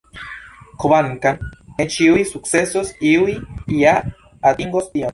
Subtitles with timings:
[0.83, 1.37] Kvankam
[1.77, 3.39] ne ĉiuj sukcesos, iuj
[3.85, 3.97] ja
[4.55, 5.09] atingos tion.